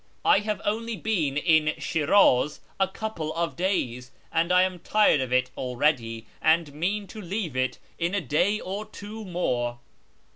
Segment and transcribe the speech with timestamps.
[0.25, 5.31] I have only been in Shiraz a couple of days, and I am tired of
[5.31, 9.77] it already, and mean to leave it in a day or two more."